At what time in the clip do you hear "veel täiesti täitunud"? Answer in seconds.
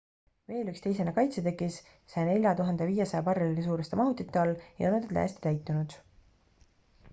5.11-5.99